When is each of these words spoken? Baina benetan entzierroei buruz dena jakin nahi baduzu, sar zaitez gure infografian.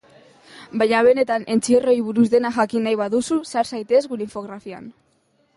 Baina 0.81 1.01
benetan 1.07 1.45
entzierroei 1.57 1.95
buruz 2.07 2.25
dena 2.37 2.53
jakin 2.57 2.89
nahi 2.89 2.99
baduzu, 3.05 3.41
sar 3.53 3.73
zaitez 3.73 4.03
gure 4.15 4.29
infografian. 4.31 4.93